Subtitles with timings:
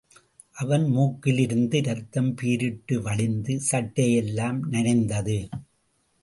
[0.53, 5.37] அவன் மூக்கிலிருந்து ரத்தம் பீரிட்டு வழிந்து சட்டையெல்லாம் நனைந்தது.